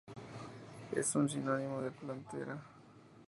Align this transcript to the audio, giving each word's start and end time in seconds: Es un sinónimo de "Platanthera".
Es 0.95 1.13
un 1.13 1.29
sinónimo 1.29 1.79
de 1.79 1.91
"Platanthera". 1.91 2.57